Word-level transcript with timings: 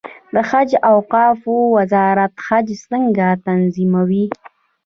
د 0.33 0.35
حج 0.49 0.69
او 0.87 0.95
اوقافو 0.99 1.55
وزارت 1.77 2.33
حج 2.47 2.67
څنګه 2.89 3.27
تنظیموي؟ 3.45 4.25